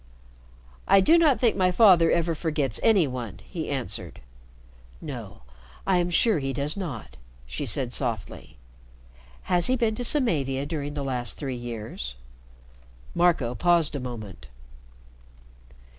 "I 0.87 0.99
do 0.99 1.15
not 1.19 1.39
think 1.39 1.55
my 1.55 1.69
father 1.69 2.09
ever 2.09 2.33
forgets 2.33 2.79
any 2.81 3.05
one," 3.05 3.39
he 3.45 3.69
answered. 3.69 4.19
"No, 4.99 5.43
I 5.85 5.97
am 5.97 6.09
sure 6.09 6.39
he 6.39 6.53
does 6.53 6.75
not," 6.75 7.17
she 7.45 7.67
said 7.67 7.93
softly. 7.93 8.57
"Has 9.43 9.67
he 9.67 9.75
been 9.75 9.93
to 9.93 10.03
Samavia 10.03 10.65
during 10.65 10.95
the 10.95 11.03
last 11.03 11.37
three 11.37 11.55
years?" 11.55 12.15
Marco 13.13 13.53
paused 13.53 13.95
a 13.95 13.99
moment. 13.99 14.47